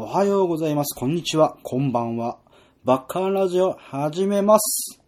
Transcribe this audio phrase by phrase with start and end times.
[0.00, 0.94] おはようございます。
[0.94, 1.58] こんにちは。
[1.64, 2.38] こんばんは。
[2.84, 5.00] バッカーラジオ始めます。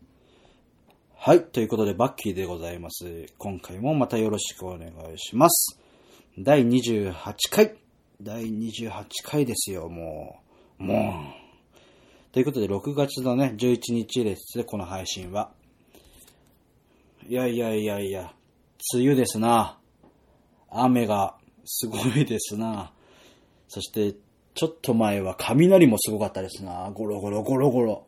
[1.14, 1.44] はい。
[1.44, 3.26] ということで、バッキーでございます。
[3.38, 5.78] 今回もまたよろしくお願いします。
[6.40, 7.14] 第28
[7.52, 7.76] 回。
[8.20, 10.40] 第28回ですよ、も
[10.80, 10.82] う。
[10.82, 12.32] もう。
[12.32, 15.52] ということで、6月のね、11日ですね、この配信は。
[17.28, 18.34] いやいやいやいや、
[18.92, 19.78] 梅雨ですな。
[20.68, 22.92] 雨がすごいですな。
[23.68, 24.16] そして、
[24.54, 26.90] ちょっと前は雷もすごかったですな。
[26.92, 28.06] ゴロゴロゴロゴロ。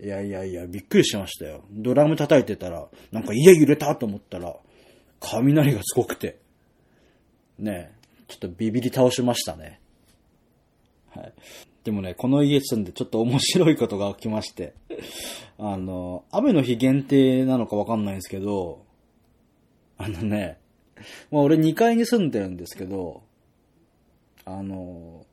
[0.00, 1.62] いやいやいや、びっくりしましたよ。
[1.70, 4.54] ドラム叩いてたら、なんか家揺れたと思ったら、
[5.20, 6.38] 雷がすごくて。
[7.58, 9.80] ねえ、ちょっとビビり倒しましたね。
[11.14, 11.32] はい。
[11.84, 14.74] でもね、この家住んでちょっと面白いことが起きまして。
[15.58, 18.84] あの、雨の日限定なのかわかんないんですけど、
[19.98, 20.58] あのね、
[21.30, 23.22] まあ俺2階に住んでるんですけど、
[24.44, 25.24] あの、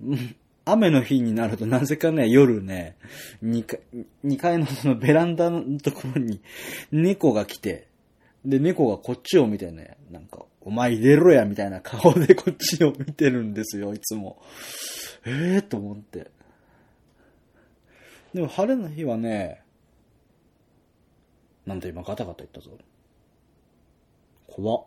[0.64, 2.96] 雨の日になるとなぜかね、夜ね、
[3.42, 3.80] 2階、
[4.24, 6.40] 2階の そのベランダのところに
[6.92, 7.88] 猫が来て、
[8.44, 14.40] で、猫がこっちを見てね、なんか、お前入れろや、みたいな顔でこっちを見てるんですよ、いつも。
[15.24, 16.30] ええー、と思って。
[18.34, 19.62] でも晴れの日はね、
[21.66, 22.70] なんで今ガタガタ言ったぞ。
[24.46, 24.84] 怖っ。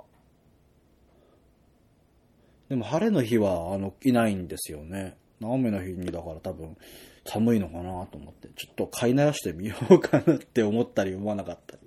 [2.71, 5.17] でも晴れの日は、あの、いないんですよね。
[5.43, 6.77] 雨の日にだから多分
[7.25, 11.81] 寒いのかなと思って、ちょっと飼いならしてみようかなって思ったり思わなかったり。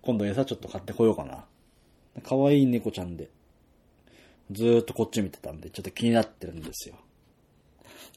[0.00, 1.44] 今度餌ちょっと買ってこようかな。
[2.22, 3.28] 可愛い猫ちゃんで、
[4.50, 6.94] ずーっとこっち見てたんで、ちょっと気になってるんですよ。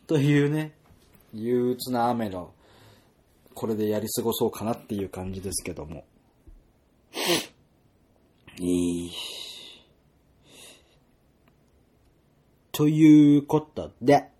[0.07, 0.71] というね、
[1.33, 2.53] 憂鬱な雨の、
[3.55, 6.05] これでやり過ごそうかなっていう感じですけども。
[8.57, 9.11] いい。
[12.73, 14.31] ということで、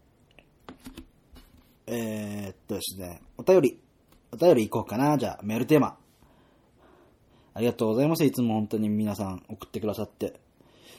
[1.86, 3.80] えー、っとですね、お便り、
[4.32, 5.20] お便り行こうかな。
[5.20, 6.00] じゃあ、メールテーマ。
[7.54, 8.26] ありがとうございます。
[8.26, 10.40] いつも本当に皆さん送ってくださって。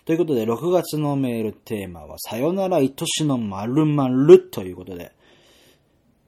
[0.05, 5.13] ということで、6月のメールテーマは、さよなら愛しの〇〇ということで、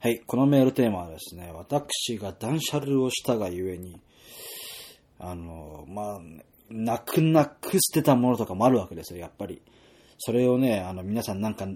[0.00, 4.00] はい、このメールテーマはですね、私が断捨離をしたがゆえに、
[5.20, 6.20] あの、まあ、
[6.68, 9.62] 泣く泣く捨てたものとかもあるわけですよ、やっぱり。
[10.18, 11.66] それをね、あの、皆さんなんか、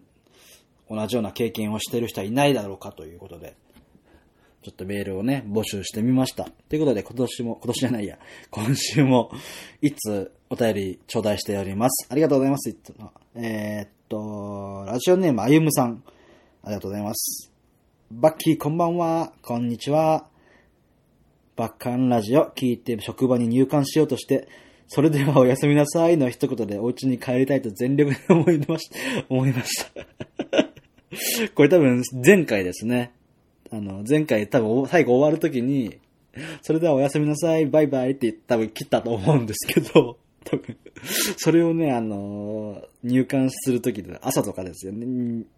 [0.89, 3.55] 同じような経験をしてる人はいないだろうかということで、
[4.63, 6.45] ちょっとメールをね、募集してみました。
[6.69, 8.19] ということで、今年も、今年じゃないや、
[8.51, 9.31] 今週も、
[9.81, 12.09] いつお便り頂戴しております。
[12.11, 12.69] ありがとうございます。
[12.69, 16.03] いつもえー、っと、ラジオネームあゆむさん。
[16.63, 17.51] ありがとうございます。
[18.11, 19.33] バッキーこんばんは。
[19.41, 20.27] こんにちは。
[21.57, 24.49] バッカンラジオ聞いて職場に入館しようとして、
[24.93, 28.97] それではおやすみなさいの一言でお家に帰りたいと全力で思いました、
[29.31, 30.67] 思いました。
[31.55, 33.13] これ多分前回ですね。
[33.71, 35.99] あの、前回多分最後終わるときに、
[36.63, 40.77] それではおやすみなさい、バイバイって多分切ったと思うんですけど、 多分、
[41.37, 45.07] それをね、あの、入館するときで、朝とかですよね、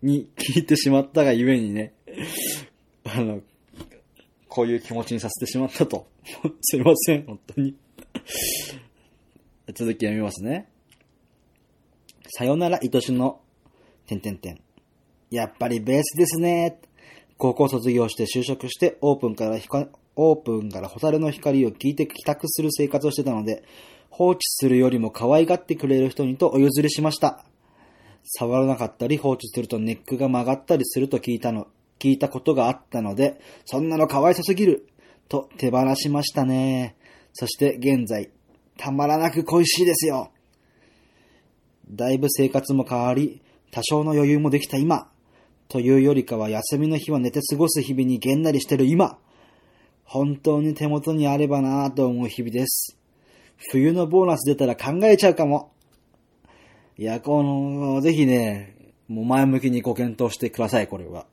[0.03, 1.95] に聞いてしまったがゆえにね、
[3.05, 3.41] あの、
[4.47, 6.07] こういう気持ちにさせてしまったと。
[6.61, 7.75] すいません、本当に。
[9.69, 10.69] 続き読みますね。
[12.29, 13.41] さよなら、愛しの、
[14.07, 14.61] てんてんてん。
[15.31, 16.81] やっぱりベースですね。
[17.39, 23.63] 高校卒業して就職して、オープンから光、オープンからホタルの光を聞いて帰宅する生活をしてたので、
[24.11, 27.45] 放置するよりも可愛がってくれる人にとお譲りしました。
[28.25, 31.69] 触らなかったり放置するとネックが曲がったりすると聞いたの、
[31.99, 34.89] 聞いたことがあったので、そんなの可愛さすぎる
[35.29, 36.97] と手放しましたね。
[37.33, 38.31] そして現在、
[38.83, 40.33] たまらなく恋しいですよ。
[41.89, 45.09] だいぶ生活も変わり、多少の余裕もできた今、
[45.69, 49.19] というよりかは休みの日は寝て過ごす日々にげんなりしてる今、
[50.03, 52.99] 本当に手元にあればなぁと思う日々です。
[53.71, 55.71] 冬のボーナス出たら考えちゃうかも。
[56.99, 58.75] いや、この、ぜひね、
[59.07, 61.27] もう前向きにご検討してください、これは。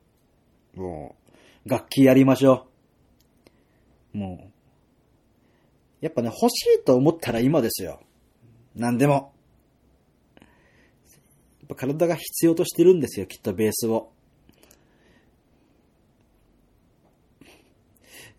[0.76, 1.16] も
[1.66, 2.68] う、楽器やりましょ
[4.14, 4.18] う。
[4.20, 4.59] もう、
[6.02, 8.00] やっぱね、欲しいと思ったら今ですよ。
[8.76, 9.34] 何でも。
[10.40, 10.46] や
[11.66, 14.12] っぱ体が必要としてるんですよ、きっとベースを。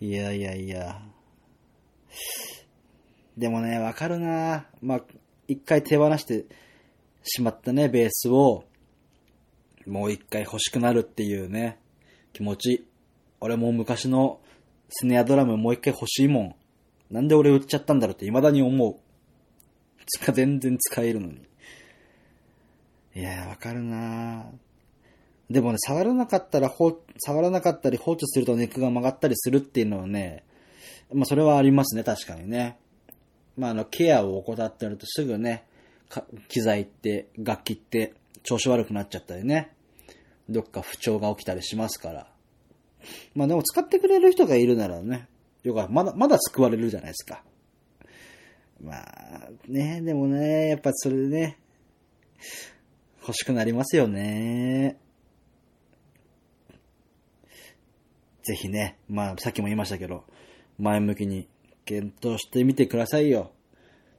[0.00, 1.02] いやいやいや。
[3.36, 5.00] でもね、わかるなまあ、
[5.46, 6.46] 一回手放して
[7.22, 8.64] しまったね、ベースを、
[9.86, 11.78] もう一回欲しくなるっていうね、
[12.32, 12.86] 気持ち。
[13.40, 14.40] 俺も昔の
[14.88, 16.54] スネアドラムもう一回欲しいもん。
[17.10, 18.96] なんで俺売っちゃったんだろうって未だに思う。
[20.06, 21.40] つか、全然使えるのに。
[23.14, 24.46] いやー、わかるな
[25.50, 30.44] でもね、触らなかったら放、触らなかったり放置するとネックが曲がったりするっていうのはね、
[31.12, 32.78] まあそれはありますね、確かにね。
[33.56, 35.64] まああの、ケアを怠ってるとすぐね、
[36.48, 38.14] 機材って、楽器って
[38.44, 39.72] 調子悪くなっちゃったりね、
[40.48, 42.26] どっか不調が起きたりしますから。
[43.34, 45.28] まあでも使ってくれる人がいるならね、
[45.62, 47.42] よかまだ、まだ救われるじゃないですか。
[48.82, 51.58] まあ、ね、でもね、やっぱそれでね、
[53.20, 54.98] 欲しくなりますよね。
[58.42, 60.24] ぜひね、まあ、さっきも言いましたけど、
[60.78, 61.46] 前向きに
[61.84, 63.52] 検討してみてくださいよ。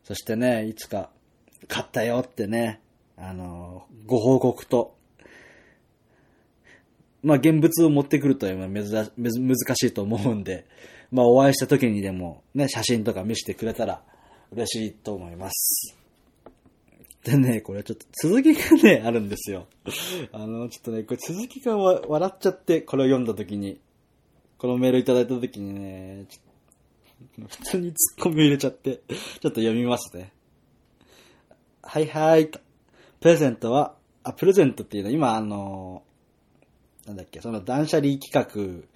[0.03, 1.09] そしてね、いつか、
[1.67, 2.81] 買ったよってね、
[3.17, 4.95] あの、ご報告と、
[7.23, 10.65] まあ、現物を持ってくるというのは難しいと思うんで、
[11.11, 14.01] まあ、お会いした時にでも、ね、写真とか見せてくれたら
[14.51, 15.97] 嬉しいと思います。
[17.23, 19.67] でね、これちょっと続きがね、あるんですよ。
[20.31, 23.79] あの、ちょっとね、これ続きが笑っちゃって、これを読んだ時に、
[24.57, 26.25] このメールいただいた時にね、
[27.37, 30.33] 普通にツッコミ入れちゃって、ちょっと読みますね。
[31.83, 32.59] はいはいと。
[33.19, 36.03] プレゼントは、あ、プレゼントっていうのは今あの、
[37.05, 38.87] なんだっけ、その断捨離企画、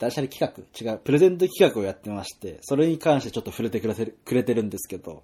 [0.00, 5.22] 断捨離企画違う、プレゼント企画をやってまして、それに関してちょっと触れてくれてるくれてるんですけど、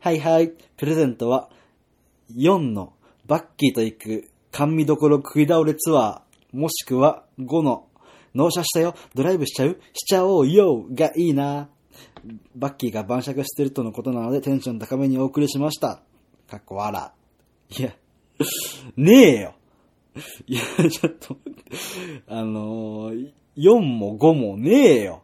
[0.00, 1.48] はいはい、プレゼントは、
[2.36, 2.92] 4の
[3.26, 7.86] バッキーと行く甘味どころ食い倒れツアー、もしくは5の
[8.34, 11.68] 納車したよ、ドライブしちゃうしちゃおうよがいいな。
[12.56, 16.02] バッキーが晩酌してるとのことなのでテンション高めにお送りしました。
[16.48, 17.12] かっこ笑。
[17.78, 17.92] いや、
[18.96, 19.54] ねえよ。
[20.48, 21.36] いや、ちょっと、
[22.26, 23.30] あのー、
[23.60, 25.22] 4も5もねえよ。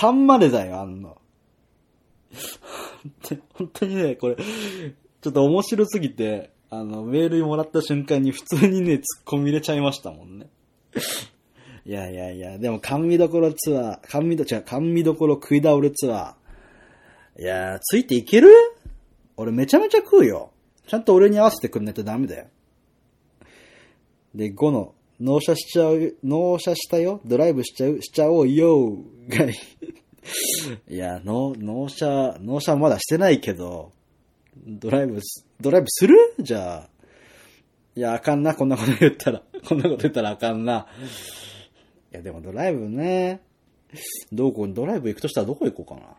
[0.00, 1.18] 3までだよ、あんの。
[3.54, 10.46] 本当にね、これ、ちょっと面白すぎて、あの、メールもらった瞬間に普通にね、突っ込み入れちゃいましたもんね。
[11.84, 17.42] いやいやいや、でも甘味どころツアー、甘味ど、違う、甘味どころ食い倒れツアー。
[17.42, 18.50] いやー、ついていける？
[19.36, 20.50] 俺めちゃめちゃ食うよ。
[20.86, 22.46] ちゃんと俺に合わせてくんないとダメだよ。
[24.34, 28.98] で、5の、納車しちゃう、納車したよドライブしちゃう、しちゃおうよ
[29.28, 29.54] がいい。
[30.96, 33.92] や、納、納車、納車まだしてないけど、
[34.66, 35.20] ドライブ、
[35.60, 36.16] ドライブする？
[36.40, 36.88] じゃあ。
[37.94, 39.42] いや、あかんな、こんなこと言ったら。
[39.68, 40.88] こんなこと言ったらあかんな。
[42.12, 43.42] いや、でもドライブね。
[44.32, 46.16] どこ、ドライブ行くとしたらどこ行こうかな。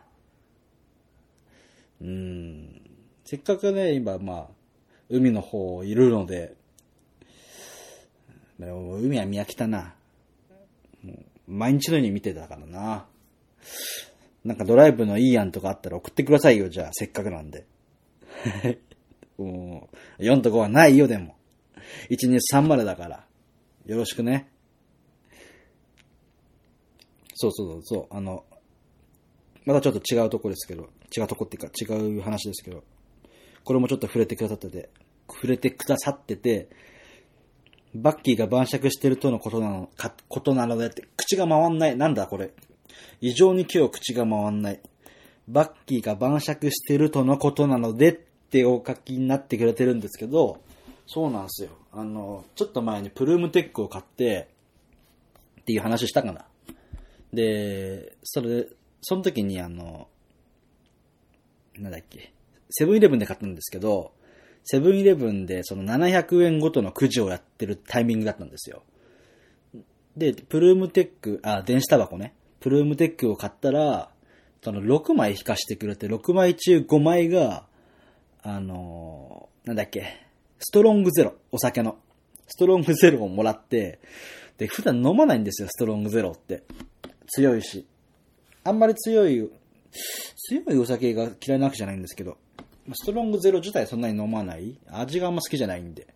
[2.00, 2.80] うん。
[3.24, 4.48] せっかくね、今、まあ、
[5.10, 6.54] 海の方いるので、
[8.58, 9.94] 海は見飽きたな。
[11.46, 13.06] 毎日のように見てたからな。
[14.44, 17.66] なんかドライブのいい案とかあったら送ってくださいよ、じゃあ、せっかくなんで。
[19.38, 21.34] もう、4と5はないよ、でも。
[22.10, 23.26] 1、2、3までだから。
[23.86, 24.50] よろしくね。
[27.34, 28.44] そうそうそう、あの、
[29.64, 32.84] またちょっと違うとこですけど、違うとこっていうか違う話ですけど、
[33.64, 34.90] これもちょっと触れてくださってて、
[35.28, 36.68] 触れてくださってて、
[37.94, 41.96] バッキーが晩酌してるとのことなの、か、ことなのでって、口が回んない。
[41.96, 42.50] なんだこれ。
[43.20, 44.80] 異常に今日口が回んない。
[45.48, 50.60] バッキーが晩酌してるとのことなのでってお書きになってくれてるんですけど、
[51.06, 51.70] そうなんですよ。
[51.92, 54.48] あの、ちょっと前にプルームテックを買って、
[55.60, 56.44] っていう話したかな。
[57.32, 58.66] で、それ、
[59.02, 60.08] その時にあの、
[61.78, 62.32] なんだっけ、
[62.70, 64.12] セブンイレブンで買ったんですけど、
[64.64, 68.82] セブンイレブンでその700円ごとのくじをやってるタイミングだったんですよ。
[70.16, 72.34] で、プルームテック、あ、電子タバコね。
[72.60, 74.10] プルームテックを買ったら、
[74.62, 77.66] その6枚引かしてくれて、6枚中5枚が、
[78.42, 80.26] あのー、なんだっけ、
[80.58, 81.98] ストロングゼロ、お酒の。
[82.46, 83.98] ストロングゼロをもらって、
[84.56, 86.62] で、普段飲まないんですよ、ストロングゼロって。
[87.26, 87.86] 強いし。
[88.62, 89.50] あんまり強い、
[90.36, 92.38] 強いお酒が嫌いなわけじゃないんですけど、
[92.92, 94.78] ストロングゼロ自体そんなに飲まない。
[94.90, 96.06] 味があんま好きじゃないんで。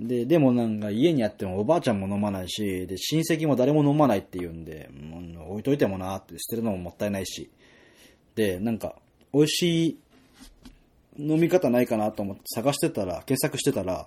[0.00, 7.50] で、でもなんか家にあってもおばあちゃんも飲まないし、で、親戚も誰も飲まないって言うんで、もう置いといてもなって捨てるのももったいないし。
[8.34, 8.94] で、なんか、
[9.32, 9.98] 美味しい
[11.18, 14.06] 飲み方ないかなと思って探してたら、検索してたら、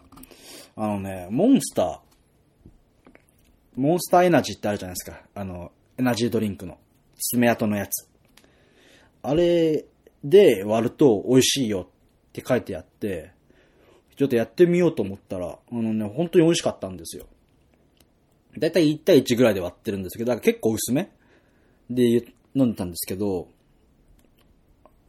[0.77, 1.99] あのね、モンスター、
[3.75, 5.21] モンスターエナジーってあるじゃないですか。
[5.35, 6.77] あの、エナジードリンクの、
[7.17, 8.07] 爪痕のやつ。
[9.23, 9.85] あれ
[10.23, 11.87] で割ると美味しいよ
[12.29, 13.31] って書いてあって、
[14.15, 17.25] ちょっとやってみようと思ったら、あのね、本当に美味しかったんですよ。
[18.57, 21.11] だいたい1対1ぐらいで割ってるんですけど、だから結構薄め
[21.89, 23.47] で飲んでたんですけど、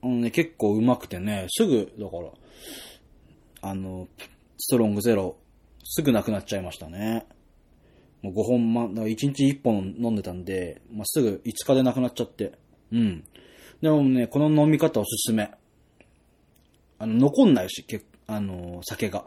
[0.03, 4.09] あのね、結構うまくてね、すぐ、だから、あの、
[4.59, 5.37] ストロングゼロ
[5.85, 7.27] すぐなくなっちゃいましたね。
[8.23, 12.53] もう5本ま、だから1日1本飲んでたんで、まあ、すぐ5日でなくなっちゃって。
[12.93, 13.25] うん。
[13.83, 15.51] でもね、この飲み方おすすめ。
[16.99, 19.27] あの、残んないし、けあの、酒が。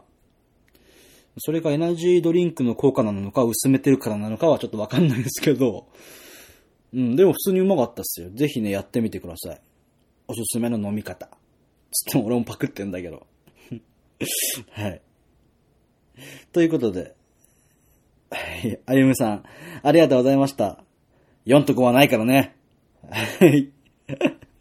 [1.38, 5.86] それがエナジードリンクの効果なのか、薄めてるからなのかはちょっとわかんないですけど、
[6.94, 8.30] うん、でも普通にうまかったっすよ。
[8.30, 9.60] ぜひね、やってみてください。
[10.26, 11.28] おすすめの飲み方。
[11.92, 13.26] つっても俺もパクってんだけど。
[14.72, 15.02] はい。
[16.52, 17.14] ということで、
[18.30, 19.44] はい、あゆむさん、
[19.82, 20.82] ありがとうございました。
[21.44, 22.56] 4と5はないからね。
[23.10, 23.70] はい。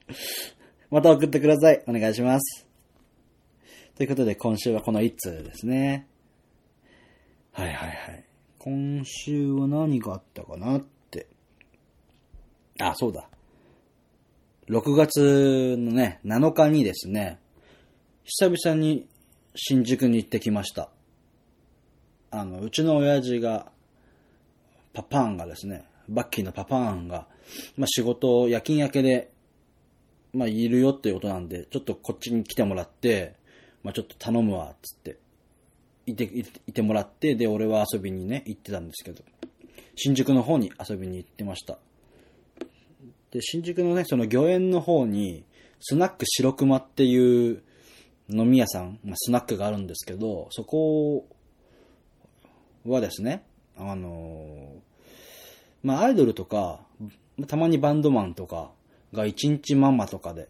[0.91, 1.83] また送ってください。
[1.87, 2.67] お願いします。
[3.95, 6.07] ということで、今週はこの1通ですね。
[7.51, 8.25] はいはいはい。
[8.59, 11.27] 今週は何があったかなって。
[12.79, 13.29] あ、そうだ。
[14.67, 17.39] 6月のね、7日にですね、
[18.23, 19.07] 久々に
[19.55, 20.89] 新宿に行ってきました。
[22.31, 23.71] あの、うちの親父が、
[24.93, 27.27] パパーンがですね、バッキーのパパーンが、
[27.77, 29.31] まあ、仕事を、夜勤明けで、
[30.35, 33.35] まあ、いるよっていうことなんで、ちょっとこっちに来てもらって、
[33.83, 35.17] まあ、ちょっと頼むわ、つって、
[36.05, 36.23] いて、
[36.67, 39.23] いてもらって、で、俺は遊びにね、行ってたんですけど、
[39.95, 41.77] 新宿の方に遊びに行ってました。
[43.31, 45.45] で、新宿のね、その御苑の方に、
[45.79, 47.63] スナック白熊っていう
[48.29, 51.27] 飲み屋さん、まあ、スナックがあるんですけど、そこ
[52.85, 53.43] はですね、
[53.77, 54.73] あの
[55.83, 56.81] まあ、アイドルとか、
[57.47, 58.71] たまにバンドマンとか
[59.15, 60.49] が一日ママとかで、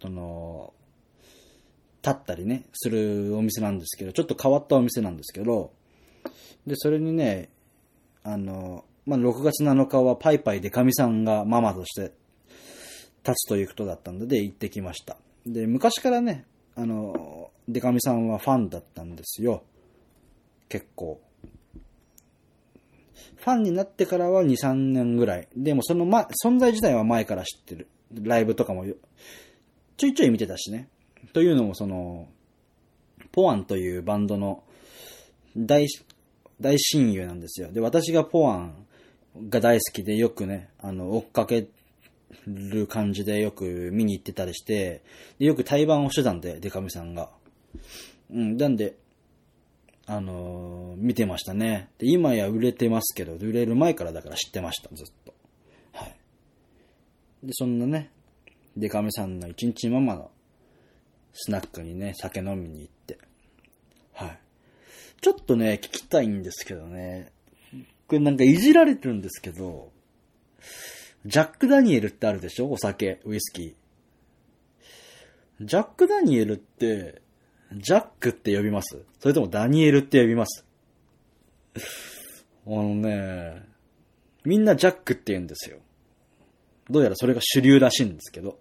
[0.00, 0.72] その、
[2.02, 5.72] 立ったりね、するお店なんですけど、ちょっと変わったお店なんですけど、
[6.66, 7.50] で、それにね、
[8.22, 12.12] あの、まあ、6月7日はパイパイデカミさんがママとして
[13.24, 15.16] 立つということだったので行ってきました。
[15.46, 16.44] で、昔からね、
[16.76, 19.64] あの、デカミさんはファンだったんですよ。
[20.68, 21.20] 結構。
[23.36, 25.48] ファンになってからは2、3年ぐらい。
[25.56, 27.88] でもそのま、存在自体は前から知ってる。
[28.22, 28.84] ライブとかも
[29.96, 30.88] ちょいちょい見てたしね。
[31.32, 32.28] というのもその、
[33.32, 34.62] ポアンというバンドの
[35.56, 35.86] 大、
[36.60, 37.72] 大親友なんですよ。
[37.72, 38.86] で、私がポアン
[39.48, 41.68] が大好きでよくね、あの、追っかけ
[42.46, 45.02] る感じでよく見に行ってたりして、
[45.38, 47.30] でよく対バンをしてたんで、デカミさんが。
[48.30, 48.96] うん、なんで、
[50.06, 51.90] あのー見てましたね。
[51.98, 55.34] で、今や売れてますけど、売れる前からだから知ってました、ずっと。
[55.92, 56.16] はい。
[57.42, 58.10] で、そんなね、
[58.76, 60.30] デカミさんの一日ママの
[61.34, 63.18] スナックにね、酒飲みに行って。
[64.14, 64.38] はい。
[65.20, 67.30] ちょっとね、聞きたいんですけどね。
[68.06, 69.92] これなんかいじられてるんですけど、
[71.26, 72.70] ジャック・ダニエルってあるでしょ？
[72.70, 75.66] お酒、ウイスキー。
[75.66, 77.20] ジャック・ダニエルって、
[77.72, 79.04] ジャックって呼びます？
[79.18, 80.64] それともダニエルって呼びます？
[82.66, 83.62] あのね、
[84.44, 85.78] みんなジャックって言うんですよ。
[86.90, 88.58] どうやらそれが主流らしいんですけど。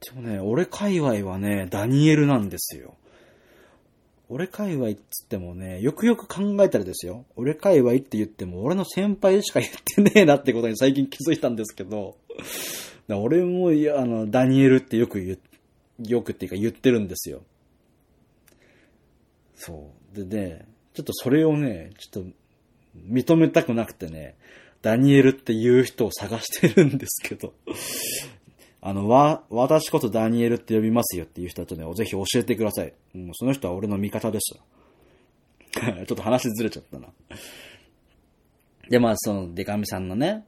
[0.00, 2.96] でもね、俺界隈はね、ダニエルなんですよ。
[4.28, 7.24] 俺界隈っつってもね、よくよく考えたらですよ。
[7.36, 12.16] 俺界隈って言っても、俺の先輩しか言ってねえなってことに最近気づいたんですけど、
[13.08, 15.38] 俺も、いや、あの、ダニエルってよく言う、
[16.04, 17.42] よくっていうか言ってるんですよ。
[19.54, 20.16] そう。
[20.16, 22.30] でね、ちょっとそれをね、ちょっと
[22.96, 24.36] 認めたくなくてね、
[24.82, 27.52] ダニエルっていう人を探してるんですけど、
[28.80, 32.92] あの、わ、私こそダニエルって呼びますよっていう人とね、ぜひ教えてください。
[33.12, 34.54] もうその人は俺の味方です。
[35.74, 37.08] ちょっと話ずれちゃったな。
[38.88, 40.44] で、まあ、その、デカミさんのね、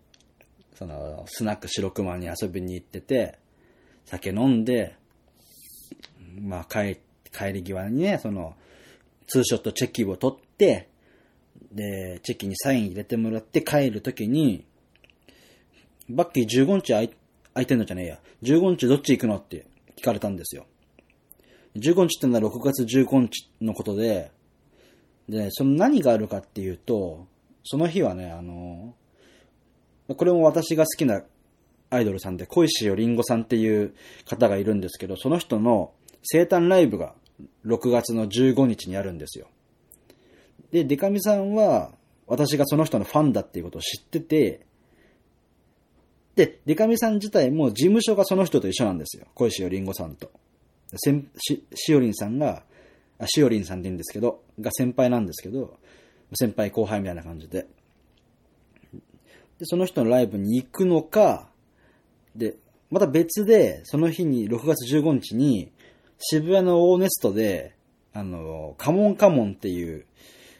[0.75, 3.39] その、スナック白熊に遊びに行ってて、
[4.07, 4.97] 酒飲んで、
[6.39, 6.99] まあ、帰、
[7.33, 8.55] 帰り際にね、その、
[9.27, 10.89] ツーショットチェキを取って、
[11.73, 14.65] で、チェキにサイン入れてもらって帰るときに、
[16.09, 17.11] バッキー15日空い
[17.55, 18.19] 空いてんのじゃねえや。
[18.43, 20.67] 15日どっち行くのって聞かれたんですよ。
[21.77, 24.31] 15日ってのは6月15日のことで、
[25.29, 27.27] で、その何があるかっていうと、
[27.65, 28.95] その日はね、あの、
[30.17, 31.23] これも私が好きな
[31.91, 33.95] アイドルさんで、小石よりんごさんっていう
[34.25, 37.15] 方がいるんですけど、その人の生誕ライブが
[37.67, 39.49] 6月の15日にあるんですよ。
[40.71, 41.93] で、デカミさんは、
[42.27, 44.61] 私がその人のファンだっていうことを知ってて、
[46.37, 49.27] で、デカミさん自体も事務所がその人と一緒なんですよ。
[49.35, 50.31] 小石よりんごさんと。
[50.97, 52.63] せんし、しおりんさんが、
[53.19, 55.79] あ、しおりんさんって言うんですけど、が先輩なんですけど、
[56.35, 57.67] 先輩後輩みたいな感じで。
[59.59, 61.49] で、その人のライブに行くのか、
[62.35, 62.57] で、
[62.91, 65.71] また別で、その日に、6月15日に、
[66.21, 67.75] 渋谷のオーネストで、
[68.13, 70.05] あの、カモンカモンっていう、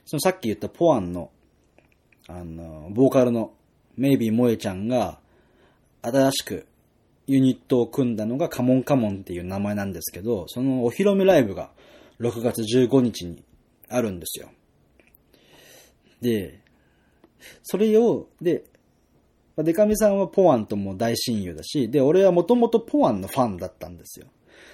[0.07, 1.31] そのさっき言ったポアンの、
[2.29, 3.53] あの、ボーカルの
[3.97, 5.19] メイビー萌えちゃんが、
[6.03, 6.67] 新しく
[7.27, 11.71] ユニットを組んだのがカモンカモンっていう名前なんですけど、そのお披露目ライブが
[12.21, 13.45] 6月15日に
[13.89, 14.49] あるんですよ。
[16.23, 16.61] で、
[17.63, 18.65] それを、で、
[19.59, 24.27] デカミさんはポワンとも大親友だし、で、俺はもともとポワンのファンだったんですよ。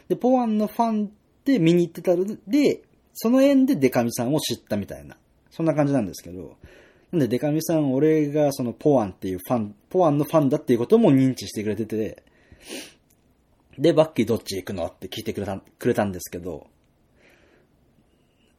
[0.08, 1.12] で、ポワンのファン
[1.44, 2.82] で見に行ってたので、
[3.14, 5.16] その縁でデカミさんを知ったみたいな、
[5.50, 6.56] そんな感じなんですけど、
[7.12, 12.22] なんでデカミさん、俺がそのポワンっていうファン、ポワンのファンだっていうことも認知してくれてて、
[13.78, 16.66] で、バッキーどっち行くのって聞いてくれた、くれたんですけど、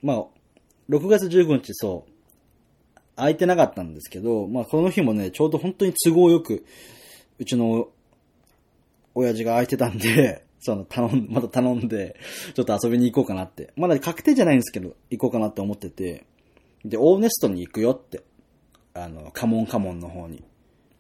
[0.02, 0.26] まあ、
[0.90, 6.66] 6月15日そう、空いてなかったんですけど、まあこの日もね、ちょうど本当に都合よく、
[7.40, 7.90] うちの
[9.14, 12.16] 親父が空いてたんで、その頼ん、 また頼んで、
[12.54, 13.74] ちょっと遊びに行こうかなって。
[13.76, 16.26] まだ確定じゃないんですけど、行こうかなって思ってて、
[16.86, 18.24] で、オーネストに行くよって。
[18.94, 20.44] あの、カモンカモンの方に。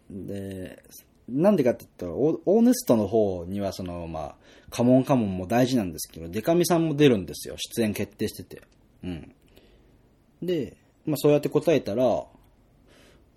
[0.10, 0.84] で、
[1.28, 4.36] なんでかって言ったら、オーネストの方にはその、まあ、
[4.70, 7.56] カモンカモンも大事なんですけど、デカミさんも出るんですよ。
[7.58, 8.62] 出演決定してて。
[9.04, 9.34] うん。
[10.42, 12.04] で、まあそうやって答えたら、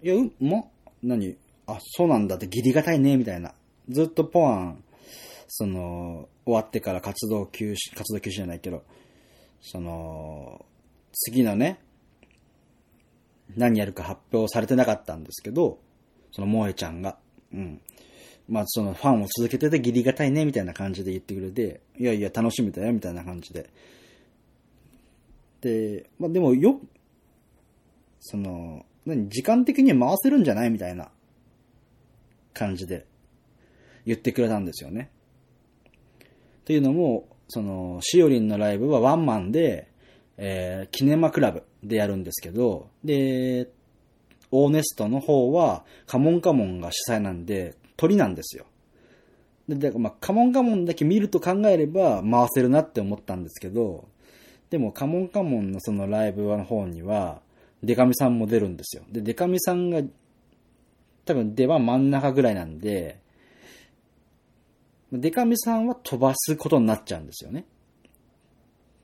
[0.02, 0.64] いや、うん、ま、
[1.02, 1.36] 何？
[1.66, 3.54] あ、そうなんだってギリがたいね、みたいな。
[3.88, 4.84] ずっとポアン、
[5.52, 8.84] その、終わってから活動休止、活動休止じゃないけど、
[9.60, 10.64] その、
[11.12, 11.80] 次のね、
[13.56, 15.80] 何やるか発表されてなかったんですけど、
[16.30, 17.18] その萌えちゃんが、
[17.52, 17.80] うん。
[18.48, 23.70] まあそのファンを続けててギリがたいね、みたいな感じで言ってくれて、いやいや楽しみだよ、みたいな感じで。
[25.60, 26.80] で、まあでもよ、
[28.20, 30.70] その、何、時間的に回せるんじゃない？
[30.70, 31.10] みたいな
[32.54, 33.04] 感じで
[34.06, 35.10] 言ってくれたんですよね。
[36.60, 39.88] っていうのも、その、しおりんのライブはワンマンで、
[40.36, 43.68] えー、キネマクラブでやるんですけど、で、
[44.50, 48.64] オーネストの方は、カモンカモンが主催なんで、鳥なんですよ。
[49.68, 54.08] で、だからまあ、カモンカモンだけ見ると考えれば回せるなって思ったんですけど、
[54.70, 57.42] でもカモンカモンのそのライブの方には、
[57.82, 59.04] デカミさんも出るんですよ。
[59.10, 60.02] で、デカミさんが、
[61.24, 63.19] 多分出番真ん中ぐらいなんで、
[65.12, 67.64] デカミさんは飛ばすことになっちゃうんですよね。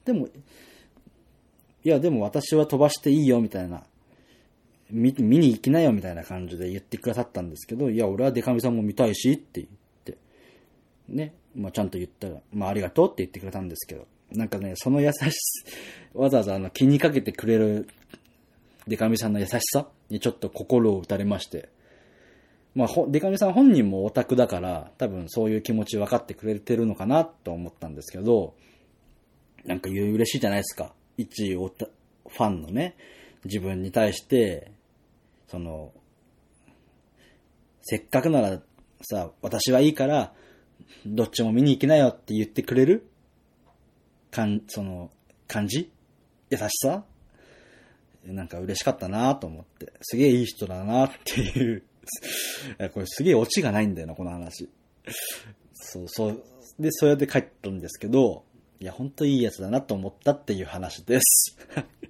[0.05, 0.29] でも、
[1.85, 3.83] いや、でも私は飛ばしていいよ、みたいな。
[4.91, 9.69] 見、見に行きなよ、みたいな感じで言ってくださったんですけど、いや、俺はデカミさんも見たいし、って言っ
[10.05, 10.19] て。
[11.09, 11.35] ね。
[11.57, 14.07] まあ、ちゃんと言ったら、まあ、ありがとうって言ってくれたんですけど。
[14.33, 15.17] なんかね、その優し、
[16.15, 17.89] わざわざあの気にかけてくれる
[18.87, 21.69] デカミさんの優しさにちょっと心を打たれまして。
[22.77, 28.55] まあ、デカミさん本人もオタクだから、多分そういう気持ち分かってくれてるのかなと思ったんですけど、
[29.65, 30.93] なんか嬉しいじゃないですか。
[31.17, 31.87] 一オタ、
[32.29, 32.95] ファンのね、
[33.47, 34.71] 自分に対して、
[35.49, 35.95] その、
[37.81, 38.61] せっかくなら
[39.01, 40.35] さ、私はいいから、
[41.07, 43.09] どっちも見に行きなよって言ってくれる？
[44.31, 45.11] かん、その、
[45.49, 45.91] 感じ？
[46.51, 47.05] 優しさ？
[48.27, 49.95] なんか嬉しかったなと思って。
[50.03, 51.83] すげえいい人だなっていう。
[52.93, 54.69] これすげえオチがないんだよな、この話。
[55.73, 56.43] そうそう。
[56.79, 58.45] で、そうやって帰ったんですけど、
[58.81, 61.57] いや、ほんといいやつだなと思ったっていう話です。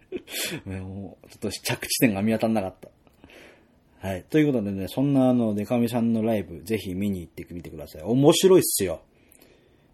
[0.67, 2.89] もう、ちょっと着地点が見当たんなかった。
[4.07, 4.25] はい。
[4.25, 8.03] ということでね、そんなあの、デカミさんのライブ、ぜひ見に行ってみてください。
[8.03, 9.03] 面白いっすよ。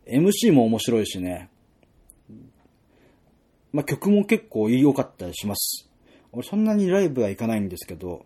[0.06, 1.50] MC も面白いしね。
[3.72, 5.88] まあ、曲も結構良かったりします。
[6.32, 8.24] 俺そんなにライブは行かないんですけど、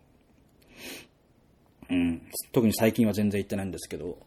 [1.90, 2.22] うん。
[2.52, 4.18] 特に最近は全然行ってないんですけど、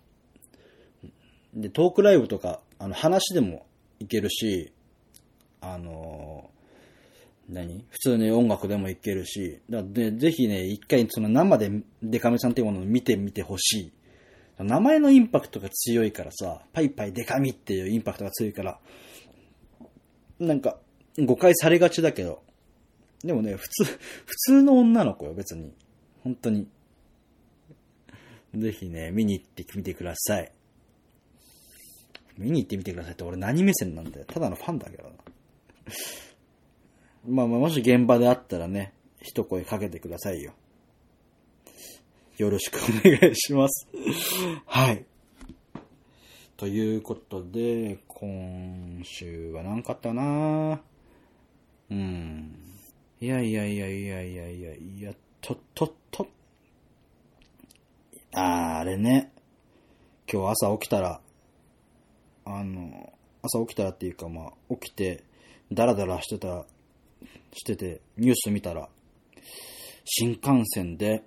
[1.53, 3.65] で、トークライブとか、あの、話でも
[3.99, 4.71] 行けるし、
[5.61, 7.85] あのー、何？
[7.89, 11.71] 普通に音楽でもいけるし、だでぜひね、一回その生で
[12.03, 13.91] デカミさんっていうものを見てみてほしい。
[14.59, 18.79] 名前のインパクトが強いからさ、パイパイデカミっていうインパクトが強いから、
[20.39, 20.77] なんか、
[21.17, 22.43] 誤解されがちだけど、
[23.23, 25.73] でもね、普通、普通の女の子よ、別に。
[26.23, 26.67] 本当に。
[28.55, 30.51] ぜひね、見に行ってみてください。
[32.37, 34.25] 見に行ってみてくださいって俺何目線なんだよ。
[34.25, 35.09] ただのファンだけどな。
[37.27, 40.53] まあまあ、もし現場であったらね、一声かけてくださいよ。
[42.37, 43.87] よろしくお願いします。
[44.65, 45.05] はい。
[46.55, 50.81] ということで、今週は何かあったな
[51.89, 52.55] うん。
[53.19, 56.27] いやいやいやいやいやいやいや、とっとっと。
[58.33, 59.31] あ、あれね。
[60.31, 61.21] 今日朝起きたら、
[62.45, 65.23] あの、朝起きたらっていうかまあ、起きて、
[65.71, 66.65] ダラダラしてた、
[67.53, 68.89] してて、ニュース見たら、
[70.05, 71.23] 新幹線で、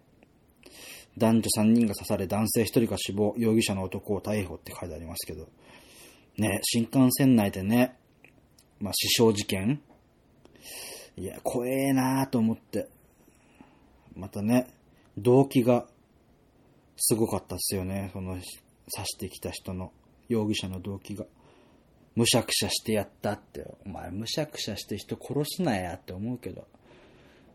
[1.19, 5.49] 男女3人が刺され男性1人が死亡、容疑者の男を逮捕って書いてありますけど、
[6.39, 7.97] ね、新幹線内でね、
[8.81, 9.83] まあ、死傷事件
[11.17, 12.89] いや、怖えなーと思って。
[14.17, 14.67] またね、
[15.19, 15.87] 動機が
[16.97, 18.11] すごかったっすよね。
[18.13, 18.45] その、刺
[19.05, 19.93] してきた人の、
[20.29, 21.27] 容疑者の動機が。
[22.15, 23.67] むしゃくしゃしてやったって。
[23.85, 26.67] お前、むしゃくしゃして人殺すなやって思うけど。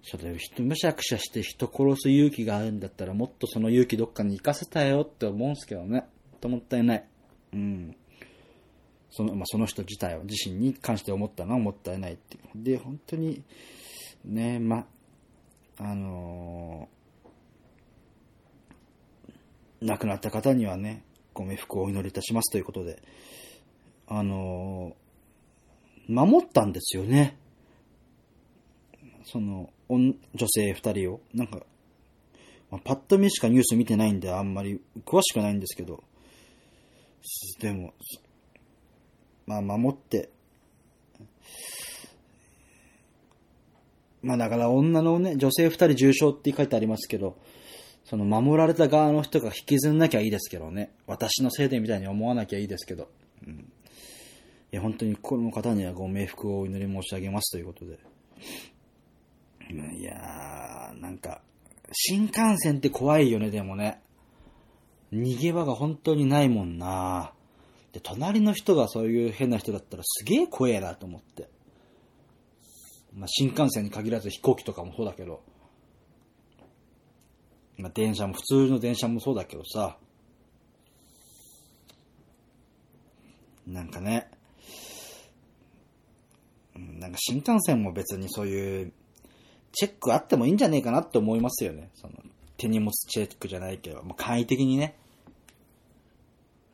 [0.04, 6.06] それ、人、むしゃくしゃして人殺す勇気があるんだったら、もっとその勇気どっかに行かせたよって思うんすけどね。
[6.39, 7.06] ともったいない。
[7.54, 7.95] うん。
[9.10, 12.63] その、まあ、その人自体を、自身に関して思ったのはもったいないっていう。
[12.63, 13.43] で、本当に、
[14.26, 14.88] ね、ま、
[15.78, 16.89] あの、
[19.82, 23.02] 亡くなった方にはね、ご冥福をお祈りいたしますということで、
[24.08, 24.96] あの、
[26.08, 27.38] 守ったんですよね。
[29.26, 30.16] その、女
[30.48, 31.22] 性二人を。
[31.34, 31.60] なんか、
[32.70, 36.04] まあ、パッと見しかニュース見てないんであんまり詳しくないんですけど、
[37.60, 37.94] でも、
[39.46, 40.30] まあ守って、
[44.22, 47.38] まあだから女のね、女性二人重傷って書いてありますけど、
[48.10, 50.91] その守られた側の人が引きずんなきゃいいですけどね。
[51.08, 53.10] 私のせいでみたいに思わなきゃいいですけど。
[53.46, 53.54] うん。
[53.54, 53.65] い
[54.72, 58.00] や、本当にこの方にはご冥福をお祈り申し上げますということで。
[59.70, 61.41] いやー、なんか、
[61.91, 64.02] 新幹線って怖いよね、でもね。
[65.12, 67.34] 逃げ場が本当にないもんな
[67.91, 71.50] で、隣の人がそういう変な人だったらすげえ怖えなと思って。
[73.13, 75.41] まあ、新幹線に限らず飛行機とかもそうだけど、
[77.78, 79.98] まあ、電車も、普通の電車もそうだけどさ、
[83.68, 84.30] なんかね、
[86.76, 88.94] なんか新幹線も別にそういう
[89.74, 91.90] チェックあってもいいんじゃねえかなって思いますよね。
[91.96, 92.13] その
[92.56, 94.96] 手荷物チェックじゃないけど、もう簡易的にね。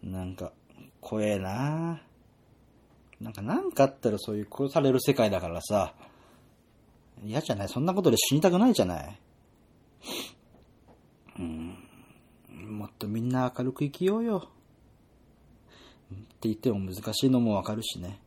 [0.02, 0.54] なんか、
[1.02, 2.02] 怖えな
[3.20, 5.94] なんかなんかあったらそういう殺される世界だからさ、
[7.26, 7.70] 嫌じゃない？
[7.70, 9.20] そんなことで死にたくないじゃない？
[11.40, 14.50] もっとみんな明るく生きようよ。
[16.14, 18.20] って言っても難しいのもわかるしね。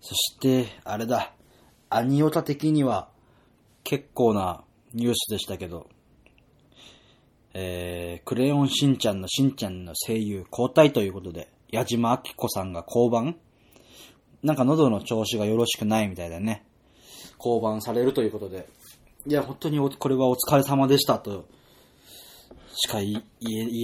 [0.00, 1.32] そして、あれだ。
[1.90, 3.08] アニオタ的には
[3.84, 5.88] 結構なニュースでしたけど、
[7.54, 13.38] えー、クレヨンしんちゃんのしんちゃんの声優交代ということで、矢島明子さんが降板
[14.42, 16.64] なんか喉の調子がよろしくないみたいだね。
[17.38, 18.68] 降板されるということで。
[19.26, 21.48] いや、本当にこれはお疲れ様でしたと、
[22.74, 23.22] しか言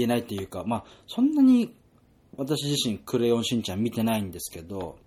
[0.02, 1.74] えないというか、まあ、そんなに
[2.37, 4.98] 私自身クレヨンしんちゃん見てないんですけど、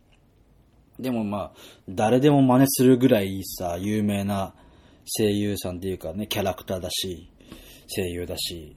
[1.00, 4.54] でもまあ、誰でも真似するぐらいさ、有名な
[5.18, 7.30] 声優さんっていうかね、キャラクターだし、
[7.88, 8.76] 声優だし。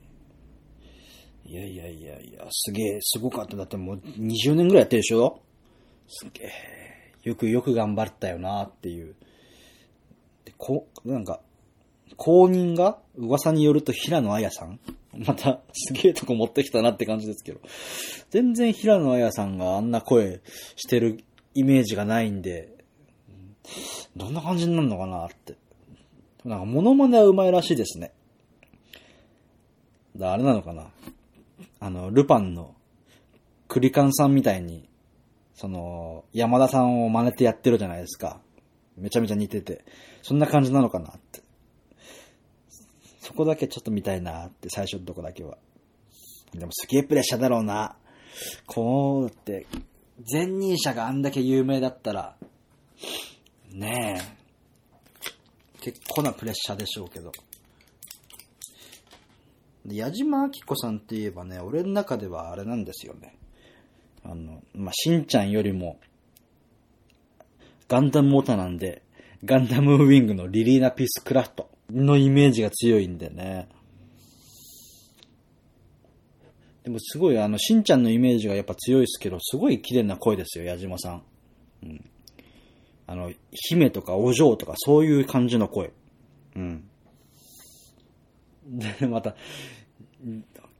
[1.44, 3.56] いやいやいやいや、すげえ、すごかった。
[3.56, 5.40] だってもう20年ぐらいやってるでしょ？
[6.06, 6.50] すげえ、
[7.22, 9.16] よくよく頑張ったよなっていう。
[10.44, 11.40] で、こ、なんか、
[12.16, 14.80] 公認が噂によると平野綾さん
[15.26, 17.60] また、すげえとこ持ってきたなって感じですけど。
[18.30, 20.40] 全然平野綾さんがあんな声
[20.76, 22.76] してるイメージがないんで、
[24.16, 25.56] どんな感じになるのかなって。
[26.44, 28.12] なんか、モノマネはうまいらしいですね。
[30.16, 30.90] だあれなのかな
[31.80, 32.74] あの、ルパンの
[33.66, 34.88] クリカンさんみたいに、
[35.54, 38.40] その、山田さんを真似てやってるじゃないですか。
[38.96, 39.84] めちゃめちゃ似てて。
[40.22, 41.42] そんな感じなのかなって。
[43.28, 45.58] そこだけちょっと見たいなって、最初のとこだけは。
[46.54, 47.94] でもすげえプレッシャーだろうな。
[48.64, 49.66] こうって、
[50.32, 52.36] 前任者があんだけ有名だったら、
[53.70, 57.32] ねえ、結構なプレッシャーでしょうけど。
[59.84, 63.36] で、矢島明子さんって言えばね、俺の中ではあれなんですよね。
[64.24, 66.00] あの、まあ、しんちゃんよりも、
[67.88, 69.02] ガンダムモーターなんで、
[69.44, 73.68] ガンダムウィングのリリーナ・ピース・クラフトのイメージが強いんでね。
[76.84, 81.22] でもすごい、あの、しんちゃんのイメージがやっぱ強いですけど、すごい綺麗な声ですよ、矢島さん。
[81.82, 82.10] うん。
[83.06, 85.92] あの、姫とかお嬢とかそういう感じの声。
[86.56, 86.88] うん。
[88.66, 89.34] で、また、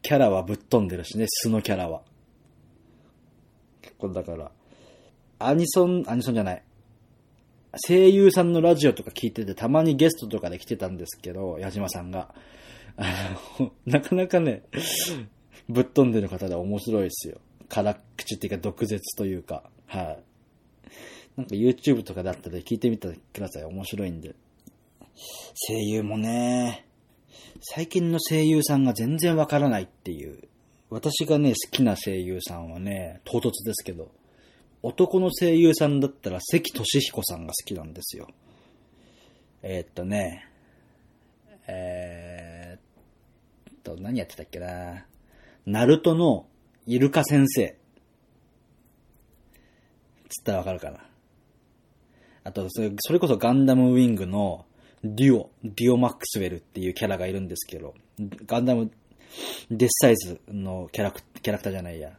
[0.03, 2.03] キャラはぶっ飛んでるしね、素のキャラは。
[3.83, 4.51] 結構だから、
[5.39, 6.63] アニソン、アニソンじゃない。
[7.77, 12.35] 声優さんのラジオとか聞いてて、たまにゲストとかで来てたんですけど、矢島さんが。
[12.97, 14.63] あの、 なかなかね、
[15.69, 17.39] ぶっ飛んでる方で面白いですよ。
[17.69, 20.19] 辛口っていうか毒舌というか、はい。
[21.37, 23.65] なんか YouTube とかだったら聞いてみてください。
[23.65, 24.35] 面白いんで。
[25.69, 26.87] 声優もね、
[27.61, 30.49] 最近の声優さんが全然わからないっていう。
[30.91, 34.11] 私がね、好きな声優さんはね、唐突ですけど、
[34.83, 38.29] 男の声優さんだったら関俊彦さんが好きなんですよ。
[39.63, 40.47] えー、っとね、
[41.67, 45.05] えー、っと、何やってたっけな
[45.67, 46.47] ナルトの
[46.87, 47.77] イルカ先生。
[50.29, 51.01] つったらわかるかな。
[52.45, 54.65] あと、それこそガンダムウィングの
[55.05, 57.95] デュオ、デュオマックスウェルっていうキャラがいるんですけど、
[58.47, 58.91] ガンダム
[59.71, 62.13] デスサイズのキャラクキャラクターじゃないや。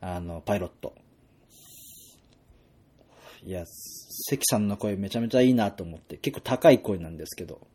[0.00, 0.94] あの、パイロット。
[3.44, 7.66] いや、関さんの声めちゃめちゃいいなと思って、結構高い声なんですけど。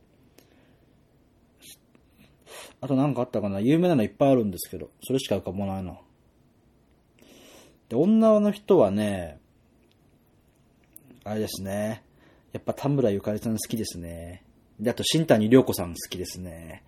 [2.82, 5.97] あとなんかあったかな有名なのいっぱいあるんですけど、それしか浮かばないな。
[7.89, 9.39] で、女の人はね、
[11.23, 12.04] あれですね。
[12.54, 14.43] やっぱ田村ゆかりさん好きですね。
[14.80, 16.84] で、あと新谷涼子さん好きですね。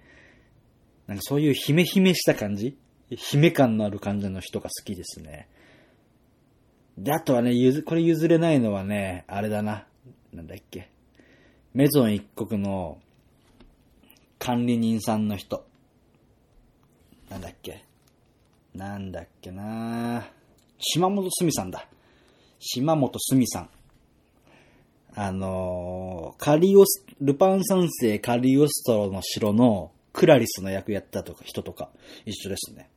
[1.08, 2.78] なんかそういう姫姫した感じ？
[3.10, 5.48] 姫感のある感じの人が好きですね。
[6.98, 9.86] で、あとはね、ゆず、これ譲れないのはね、あれだな。
[10.34, 10.90] なんだっけ。
[11.74, 12.98] メゾン一国の
[14.40, 15.66] 管理人さんの人。
[17.30, 17.84] なんだっけ。
[18.74, 20.28] なんだっけな
[20.80, 21.88] 島本すみさんだ。
[22.60, 23.70] 島本すみさん。
[25.14, 31.90] あのー、カリオス、ルパン三世カリオストロの城のクラリスの役やったとか、人とか、
[32.26, 32.90] 一緒ですね。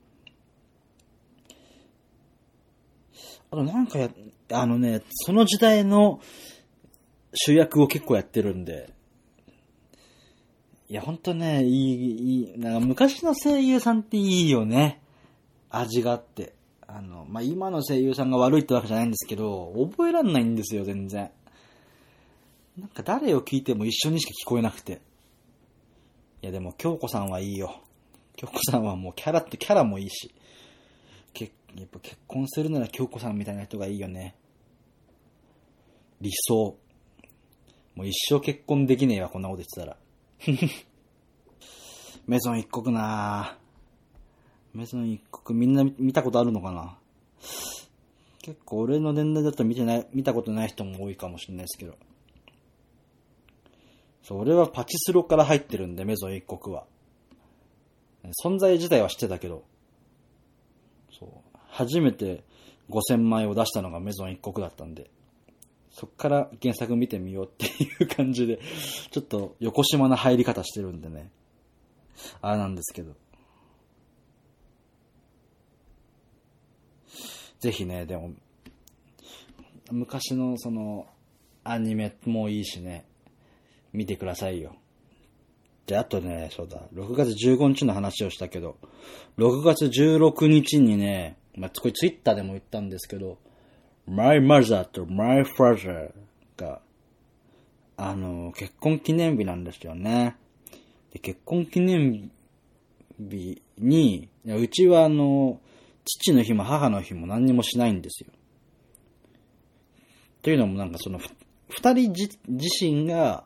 [3.12, 4.10] あとなんかや、
[4.52, 6.20] あのね、その時代の
[7.34, 8.92] 主役を結構やってるんで、
[10.88, 15.00] いや、ほんとね、いい、いい、なんか昔の声優さんっていいよね。
[15.70, 16.54] 味があって。
[16.88, 21.30] あの、まあ、今の声優さんが悪いってわけじゃないんですけど、覚えらんないんですよ、全然。
[22.76, 25.00] なんか誰を聞いても一緒にしか聞こえなくて。
[26.42, 27.80] いや、でも、京子さんはいいよ。
[28.34, 30.34] 京子さんはもうキャラってキャラもいいし。
[31.76, 34.34] やっぱ結婚するなら京子さんみたいな人がいいよね。
[36.20, 36.76] 理想。
[37.94, 39.96] もう一生結婚できねえわ、こんなこと言ってたら。
[42.26, 43.58] メゾン一国な
[44.72, 46.96] メゾン一国みんな見たことあるのかな
[48.42, 51.96] 結構俺の年代だと見てない、見たことない人も多いかもしれないですけど。
[54.22, 56.86] そう、俺はパチスロから入ってるんで、メゾン一国は。
[58.44, 59.64] 存在自体は知ってたけど、
[61.80, 62.44] 初めて
[62.90, 65.10] 5000枚を出したのがメゾン一国だったんで、
[65.90, 68.60] そっから原作見てみようっていう感じで、
[69.10, 71.30] ちょっと横島な入り方してるんでね。
[72.42, 73.14] あれなんですけど。
[77.60, 78.32] ぜひね、でも、
[79.90, 81.06] 昔のその、
[81.64, 83.06] アニメもいいしね、
[83.92, 84.76] 見てくださいよ。
[85.86, 88.78] で、あとね、そうだ、6月15日の話をしたけど、
[89.38, 93.38] 6月16日にね、まあ、これツイッターでも言ったんですけど、
[94.06, 96.12] My Mother と My Father
[96.56, 96.80] が、
[97.96, 100.36] あの、結婚記念日なんですよね。
[101.12, 102.30] で、結婚記念
[103.18, 105.60] 日に、うちはあの、
[106.04, 108.30] 父の日も母の日も何にもしないんですよ。
[110.42, 111.20] というのもなんかその、
[111.68, 112.38] 二人自
[112.80, 113.44] 身が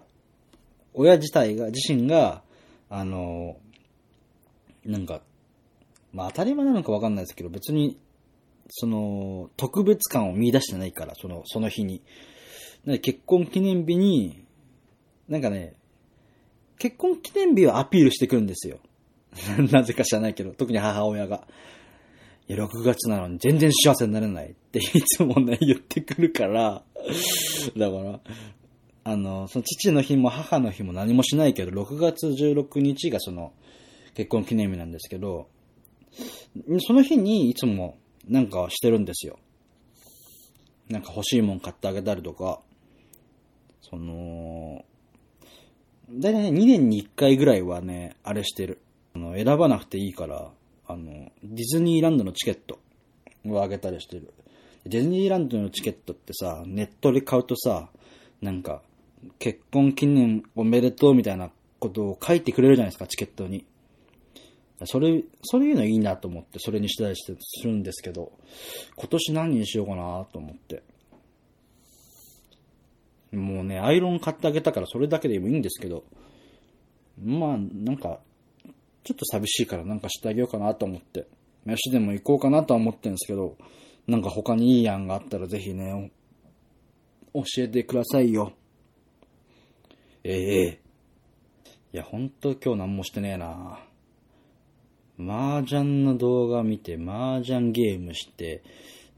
[0.94, 2.42] 親自体が、自身が、
[2.88, 3.56] あの、
[4.84, 5.20] なんか、
[6.14, 7.98] まあ当たり前なのかわかんないですけど、別に、
[8.70, 12.02] その、特別感を見出してないから、その、その日に。
[12.86, 14.44] で結婚記念日に、
[15.28, 15.74] なんかね、
[16.78, 18.78] 結婚記念日をアピールしてくるんですよ。
[19.72, 21.46] なぜか知らないけど、特に母親が。
[22.46, 26.84] いや、6月なのに全然幸せになれないっていつもね、言ってくるから、
[27.76, 28.20] だから、
[29.04, 33.52] あの、その父の日も母の日も何もしないけど、6月16日がその
[34.14, 35.48] 結婚記念日なんですけど、
[36.80, 39.38] その日にいつもなんかしてるんですよ。
[40.88, 42.60] なんか欲しいもん買ってあげたりとか、
[43.80, 44.84] その、
[46.10, 48.80] だいたいね、2年に1回ぐらいはね、あれしてる。
[49.14, 50.50] あの、選ばなくていいから、
[50.86, 52.78] あの、ディズニーランドのチケット
[53.46, 54.32] をあげたりしてる。
[54.84, 57.88] ディズニーランドのチケットってさ、ネットで買うとさ、
[58.42, 58.82] なんか、
[59.38, 63.64] 結婚記念おめでとうみたいなことを書いてくれるじゃないですか、チケットに。
[64.86, 68.32] それ、そういうのいいなと思って、それにしたりしてするんですけど、
[68.96, 70.82] 今年何にしようかなと思って。
[73.32, 76.04] もうね、アイロン買ってあげたからそれだけでもいいんですけど、
[77.22, 78.20] まあ、なんか、
[79.02, 81.26] ちょっと寂しいからなんかしてあげようかなと思って、
[81.64, 83.56] 飯でも行こうかなとは思ってるんですけど、
[84.06, 86.12] なんか他にいい案があったらぜひね、
[87.34, 88.52] 教えてくださいよ。
[90.22, 90.80] ええ
[91.92, 93.78] いや、ほんと今日何もしてねえな。
[95.18, 98.62] 麻雀の動画見て、麻雀ゲームして、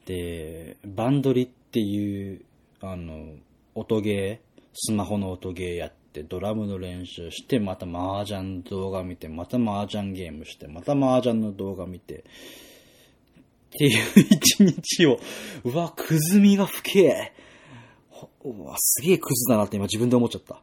[0.04, 2.42] で、バンドリっていう、
[2.80, 3.34] あの、
[3.74, 12.24] 音ゲー、スマホの音ゲーやって、ドラムの練習して、また麻雀動画見て、また麻雀ゲームして、また麻雀の動画見て、
[13.76, 13.98] っていう
[14.30, 15.18] 一日を、
[15.64, 17.32] うわ、くずみが深え。
[18.44, 20.62] うわ、すげえクズだなって今自分で思っちゃった。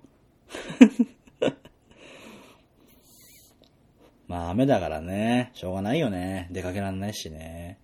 [4.28, 6.48] まあ雨だからね、しょうがないよね。
[6.52, 7.78] 出かけらんないしね。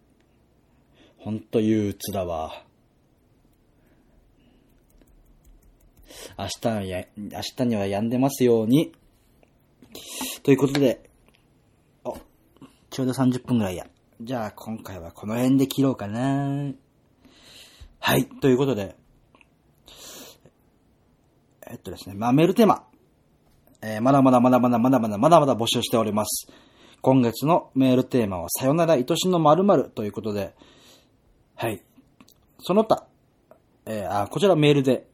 [1.17, 2.63] ほんと憂鬱だわ。
[6.37, 8.93] 明日はや、明日には止んでますように。
[10.43, 11.09] ということで、
[12.03, 12.17] お、
[12.89, 13.87] ちょうど30分ぐらいや。
[14.21, 16.73] じゃあ今回はこの辺で切ろうかな。
[17.99, 18.95] はい、ということで、
[21.67, 22.88] えっとですね、まあメールテーマ。
[23.81, 26.47] えーまだまだまだまだまだまだまだまだ募集しております。
[27.01, 30.53] 今月のメールテーマは、さよなら愛しの〇〇ということで、
[31.55, 31.81] はい。
[32.59, 33.05] その他、
[33.85, 35.07] えーあ、こちらメールで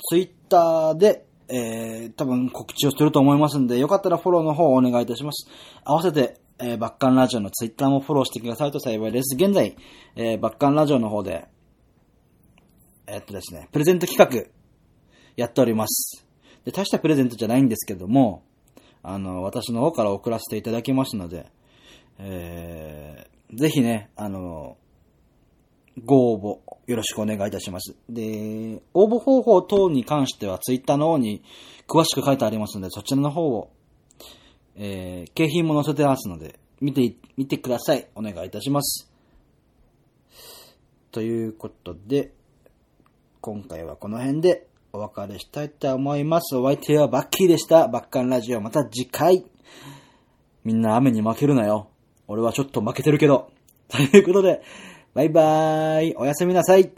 [0.08, 5.48] ツイッターで、えー、多分告知をすると思いますんで、よかったらフォローの方をお願いいたします。
[5.84, 9.36] 合わせて、えー、バッカンラジオのツイッターもフォローしてくださると幸いです。
[9.36, 9.76] 現在、
[10.16, 11.46] えー、バッカンラジオの方で、
[13.06, 14.50] えーっとですね、プレゼント企画、
[15.36, 16.29] やっております。
[16.64, 18.42] で、大したプレゼントじゃないんですけども、
[19.02, 21.46] あの、私の方から送らせていただきますので、
[22.18, 24.76] えー、ぜひね、あの、
[26.04, 27.96] ご応募よろしくお願いいたします。
[28.08, 31.42] で、応募方法等に関してはツイッターの方に
[31.88, 33.70] 詳しく書いてありますので、そちらの方を、
[34.76, 38.08] えー、景品も載せてますので、見て、見てください。
[38.14, 39.10] お願いいたします。
[41.10, 42.32] ということで、
[43.40, 46.56] 今回はこの辺でお別れしたいと思います。
[46.56, 47.86] お相手はバッキーでした。
[47.86, 49.44] バッカンラジオまた次回。
[50.64, 51.88] みんな雨に負けるなよ。
[52.26, 53.50] 俺はちょっと負けてるけど。
[53.88, 54.62] ということで、
[55.14, 56.14] バイバーイ。
[56.16, 56.90] おやすみなさい。